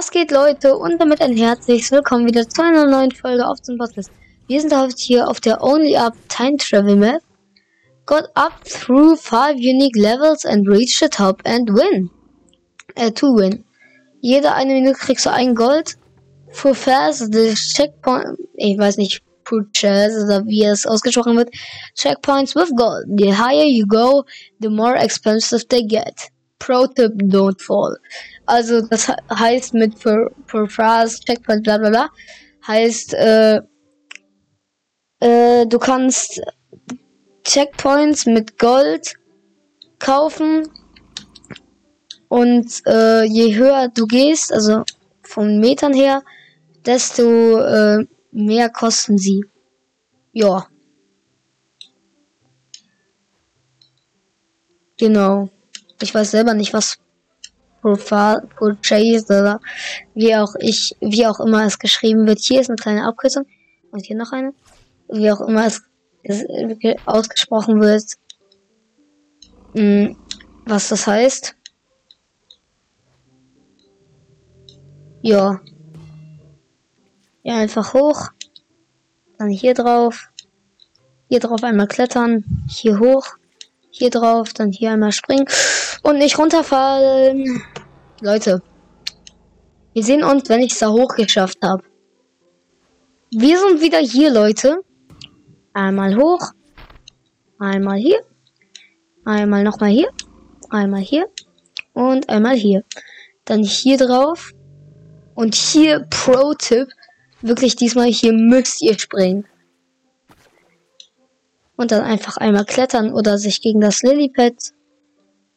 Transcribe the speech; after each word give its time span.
Was 0.00 0.10
geht, 0.10 0.30
Leute? 0.30 0.78
Und 0.78 0.98
damit 0.98 1.20
ein 1.20 1.36
herzliches 1.36 1.92
Willkommen 1.92 2.26
wieder 2.26 2.48
zu 2.48 2.62
einer 2.62 2.86
neuen 2.86 3.10
Folge 3.10 3.46
auf 3.46 3.60
dem 3.60 3.76
Podcast. 3.76 4.10
Wir 4.46 4.58
sind 4.58 4.74
heute 4.74 4.94
hier 4.96 5.28
auf 5.28 5.40
der 5.40 5.62
Only 5.62 5.94
Up 5.94 6.14
Time 6.30 6.56
Travel 6.56 6.96
Map. 6.96 7.20
Got 8.06 8.24
up 8.34 8.64
through 8.64 9.14
five 9.20 9.56
unique 9.56 9.94
levels 9.96 10.46
and 10.46 10.66
reach 10.66 10.98
the 10.98 11.08
top 11.10 11.42
and 11.44 11.68
win. 11.68 12.08
Äh, 12.94 13.10
to 13.10 13.26
win. 13.36 13.62
Jede 14.22 14.54
eine 14.54 14.72
Minute 14.72 14.94
kriegst 14.98 15.26
du 15.26 15.32
ein 15.32 15.54
Gold. 15.54 15.98
For 16.50 16.74
fast 16.74 17.30
the 17.34 17.52
checkpoint, 17.52 18.38
ich 18.54 18.78
weiß 18.78 18.96
nicht, 18.96 19.20
purchase 19.44 20.24
oder 20.24 20.46
wie 20.46 20.64
es 20.64 20.86
ausgesprochen 20.86 21.36
wird. 21.36 21.50
Checkpoints 21.94 22.54
with 22.54 22.74
gold. 22.74 23.04
The 23.18 23.34
higher 23.34 23.66
you 23.66 23.84
go, 23.86 24.24
the 24.60 24.70
more 24.70 24.96
expensive 24.96 25.68
they 25.68 25.86
get. 25.86 26.30
Pro 26.60 26.86
tip, 26.86 27.12
don't 27.14 27.60
fall. 27.60 27.96
Also 28.46 28.80
das 28.82 29.08
heißt 29.32 29.74
mit 29.74 29.98
per, 29.98 30.30
per 30.46 30.68
Phrase, 30.68 31.20
Checkpoint, 31.24 31.64
bla 31.64 31.78
bla 31.78 31.90
bla, 31.90 32.10
heißt, 32.66 33.14
äh, 33.14 33.60
äh, 35.20 35.66
du 35.66 35.78
kannst 35.78 36.40
Checkpoints 37.44 38.26
mit 38.26 38.58
Gold 38.58 39.14
kaufen 39.98 40.68
und 42.28 42.70
äh, 42.86 43.24
je 43.24 43.56
höher 43.56 43.88
du 43.88 44.06
gehst, 44.06 44.52
also 44.52 44.84
von 45.22 45.58
Metern 45.58 45.92
her, 45.92 46.22
desto 46.86 47.58
äh, 47.58 48.06
mehr 48.30 48.70
kosten 48.70 49.18
sie. 49.18 49.44
Ja. 50.32 50.66
Genau. 54.96 55.48
Ich 56.02 56.14
weiß 56.14 56.30
selber 56.30 56.54
nicht, 56.54 56.72
was 56.72 56.98
Purchase 57.82 59.24
oder 59.26 59.60
wie 60.14 60.34
auch 60.36 60.54
ich, 60.58 60.96
wie 61.00 61.26
auch 61.26 61.40
immer 61.40 61.64
es 61.64 61.78
geschrieben 61.78 62.26
wird. 62.26 62.40
Hier 62.40 62.60
ist 62.60 62.68
eine 62.68 62.76
kleine 62.76 63.04
Abkürzung 63.04 63.46
und 63.90 64.04
hier 64.04 64.16
noch 64.16 64.32
eine. 64.32 64.52
Wie 65.08 65.30
auch 65.30 65.40
immer 65.40 65.66
es, 65.66 65.82
es 66.22 66.44
ausgesprochen 67.06 67.80
wird. 67.80 68.04
Hm, 69.74 70.16
was 70.66 70.88
das 70.88 71.06
heißt. 71.06 71.54
Ja. 75.22 75.60
Ja, 77.42 77.56
einfach 77.56 77.94
hoch. 77.94 78.28
Dann 79.38 79.48
hier 79.48 79.74
drauf. 79.74 80.28
Hier 81.28 81.40
drauf 81.40 81.62
einmal 81.62 81.88
klettern. 81.88 82.44
Hier 82.68 82.98
hoch. 82.98 83.26
Hier 83.90 84.10
drauf. 84.10 84.52
Dann 84.52 84.72
hier 84.72 84.92
einmal 84.92 85.12
springen. 85.12 85.46
Und 86.02 86.18
nicht 86.18 86.38
runterfallen. 86.38 87.62
Leute. 88.20 88.62
Wir 89.92 90.04
sehen 90.04 90.22
uns, 90.22 90.48
wenn 90.48 90.60
ich 90.60 90.72
es 90.72 90.78
da 90.78 90.90
hoch 90.90 91.14
geschafft 91.16 91.58
habe. 91.62 91.82
Wir 93.32 93.58
sind 93.58 93.80
wieder 93.80 93.98
hier, 93.98 94.32
Leute. 94.32 94.82
Einmal 95.72 96.16
hoch. 96.16 96.50
Einmal 97.58 97.98
hier. 97.98 98.20
Einmal 99.24 99.62
nochmal 99.62 99.90
hier. 99.90 100.10
Einmal 100.70 101.00
hier. 101.00 101.26
Und 101.92 102.28
einmal 102.28 102.56
hier. 102.56 102.84
Dann 103.44 103.62
hier 103.62 103.98
drauf. 103.98 104.50
Und 105.34 105.54
hier 105.54 106.06
Pro-Tipp. 106.10 106.88
Wirklich 107.42 107.76
diesmal 107.76 108.08
hier 108.08 108.32
müsst 108.32 108.82
ihr 108.82 108.98
springen. 108.98 109.46
Und 111.80 111.92
dann 111.92 112.02
einfach 112.02 112.36
einmal 112.36 112.66
klettern 112.66 113.10
oder 113.14 113.38
sich 113.38 113.62
gegen 113.62 113.80
das 113.80 114.02
Lilypad 114.02 114.52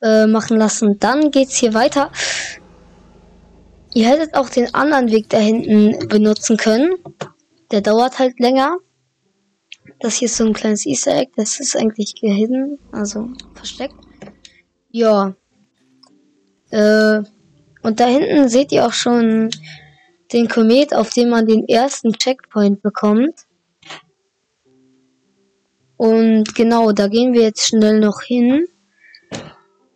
äh, 0.00 0.28
machen 0.28 0.56
lassen. 0.56 1.00
Dann 1.00 1.32
geht's 1.32 1.56
hier 1.56 1.74
weiter. 1.74 2.12
Ihr 3.94 4.06
hättet 4.06 4.34
auch 4.34 4.48
den 4.48 4.72
anderen 4.74 5.10
Weg 5.10 5.28
da 5.28 5.38
hinten 5.38 6.06
benutzen 6.06 6.56
können. 6.56 6.92
Der 7.72 7.80
dauert 7.80 8.20
halt 8.20 8.38
länger. 8.38 8.76
Das 9.98 10.14
hier 10.14 10.26
ist 10.26 10.36
so 10.36 10.44
ein 10.44 10.52
kleines 10.52 10.86
Easter 10.86 11.16
Egg. 11.16 11.32
Das 11.34 11.58
ist 11.58 11.76
eigentlich 11.76 12.14
gehidden, 12.14 12.78
also 12.92 13.30
versteckt. 13.54 13.96
Ja. 14.92 15.34
Äh, 16.70 17.22
und 17.82 17.98
da 17.98 18.06
hinten 18.06 18.48
seht 18.48 18.70
ihr 18.70 18.86
auch 18.86 18.92
schon 18.92 19.50
den 20.32 20.46
Komet, 20.46 20.94
auf 20.94 21.10
dem 21.10 21.30
man 21.30 21.48
den 21.48 21.66
ersten 21.66 22.12
Checkpoint 22.12 22.82
bekommt. 22.82 23.34
Und 25.96 26.54
genau, 26.54 26.92
da 26.92 27.08
gehen 27.08 27.32
wir 27.32 27.42
jetzt 27.42 27.68
schnell 27.68 28.00
noch 28.00 28.22
hin. 28.22 28.66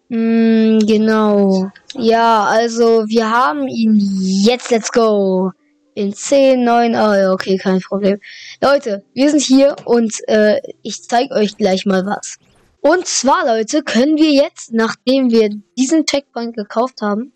Mm, 0.08 0.78
genau. 0.80 1.70
Ja, 1.94 2.44
also 2.44 3.04
wir 3.08 3.30
haben 3.30 3.68
ihn 3.68 3.98
jetzt. 3.98 4.70
Let's 4.70 4.92
go. 4.92 5.52
In 5.94 6.14
10, 6.14 6.62
9, 6.62 6.94
oh, 6.94 7.32
okay, 7.32 7.56
kein 7.58 7.80
Problem. 7.80 8.20
Leute, 8.62 9.04
wir 9.14 9.30
sind 9.30 9.42
hier 9.42 9.74
und 9.84 10.14
äh, 10.28 10.60
ich 10.82 11.02
zeige 11.02 11.34
euch 11.34 11.56
gleich 11.56 11.86
mal 11.86 12.06
was. 12.06 12.38
Und 12.80 13.06
zwar, 13.06 13.44
Leute, 13.44 13.82
können 13.82 14.16
wir 14.16 14.30
jetzt, 14.30 14.72
nachdem 14.72 15.32
wir 15.32 15.50
diesen 15.76 16.06
Checkpoint 16.06 16.56
gekauft 16.56 17.02
haben, 17.02 17.32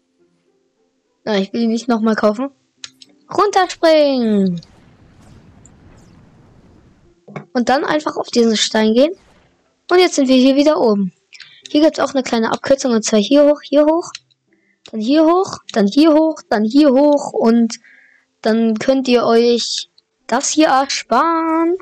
na, 1.25 1.39
ich 1.39 1.53
will 1.53 1.63
ihn 1.63 1.71
nicht 1.71 1.89
nochmal 1.89 2.15
kaufen, 2.15 2.51
runterspringen. 3.37 4.61
Und 7.53 7.69
dann 7.69 7.85
einfach 7.85 8.17
auf 8.17 8.29
diesen 8.29 8.57
Stein 8.57 8.95
gehen. 8.95 9.13
Und 9.91 9.99
jetzt 9.99 10.15
sind 10.15 10.29
wir 10.29 10.37
hier 10.37 10.57
wieder 10.57 10.81
oben. 10.81 11.13
Hier 11.71 11.83
gibt 11.83 11.99
es 11.99 12.05
auch 12.05 12.15
eine 12.15 12.23
kleine 12.23 12.53
Abkürzung 12.53 12.93
und 12.93 13.05
zwar 13.05 13.21
hier 13.21 13.47
hoch, 13.47 13.61
hier 13.63 13.87
hoch, 13.87 14.11
dann 14.91 15.01
hier 15.01 15.25
hoch, 15.25 15.59
dann 15.73 15.87
hier 15.87 16.13
hoch, 16.13 16.41
dann 16.49 16.65
hier 16.65 16.93
hoch 16.93 17.33
und 17.33 17.79
dann 18.43 18.79
könnt 18.79 19.09
ihr 19.09 19.25
euch 19.25 19.91
das 20.27 20.51
hier 20.51 20.69
ersparen. 20.69 21.77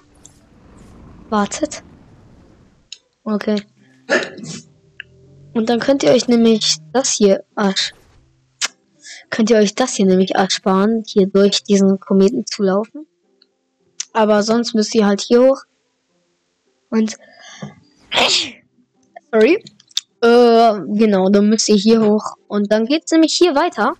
Wartet. 1.28 1.82
Okay. 3.24 3.62
Und 5.54 5.68
dann 5.68 5.80
könnt 5.80 6.02
ihr 6.02 6.10
euch 6.10 6.28
nämlich 6.28 6.76
das 6.92 7.10
hier 7.10 7.44
ersparen 7.56 8.00
könnt 9.30 9.50
ihr 9.50 9.56
euch 9.56 9.74
das 9.74 9.94
hier 9.94 10.06
nämlich 10.06 10.34
ersparen, 10.34 11.02
hier 11.06 11.26
durch 11.26 11.62
diesen 11.62 11.98
Kometen 12.00 12.44
zu 12.46 12.62
laufen. 12.62 13.06
Aber 14.12 14.42
sonst 14.42 14.74
müsst 14.74 14.94
ihr 14.94 15.06
halt 15.06 15.20
hier 15.20 15.42
hoch. 15.42 15.62
Und 16.90 17.16
sorry. 19.32 19.62
Äh, 20.22 20.80
genau, 20.88 21.28
dann 21.30 21.48
müsst 21.48 21.68
ihr 21.68 21.76
hier 21.76 22.02
hoch. 22.02 22.34
Und 22.48 22.70
dann 22.72 22.86
geht's 22.86 23.12
nämlich 23.12 23.34
hier 23.34 23.54
weiter. 23.54 23.94